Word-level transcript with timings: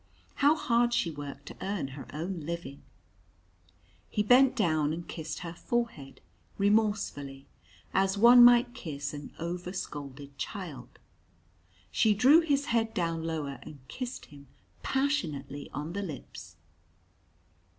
How 0.37 0.55
hard 0.55 0.95
she 0.95 1.11
worked 1.11 1.45
to 1.45 1.57
earn 1.61 1.89
her 1.89 2.07
own 2.11 2.39
living! 2.39 2.81
He 4.09 4.23
bent 4.23 4.55
down 4.55 4.93
and 4.93 5.07
kissed 5.07 5.41
her 5.41 5.53
forehead, 5.53 6.21
remorsefully, 6.57 7.45
as 7.93 8.17
one 8.17 8.43
might 8.43 8.73
kiss 8.73 9.13
an 9.13 9.31
overscolded 9.39 10.31
child. 10.39 10.97
She 11.91 12.15
drew 12.15 12.39
his 12.39 12.65
head 12.73 12.95
down 12.95 13.23
lower 13.23 13.59
and 13.61 13.77
kissed 13.89 14.25
him 14.25 14.47
passionately 14.81 15.69
on 15.71 15.93
the 15.93 16.01
lips. 16.01 16.55